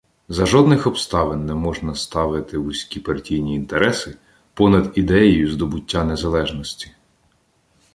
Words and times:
За 0.29 0.45
жодних 0.45 0.87
обставин 0.87 1.45
не 1.45 1.53
можна 1.55 1.95
ставити 1.95 2.57
вузькі 2.57 2.99
партійні 2.99 3.55
інтереси 3.55 4.17
понад 4.53 4.91
ідеєю 4.95 5.51
здобуття 5.51 6.03
незалежності. 6.03 6.91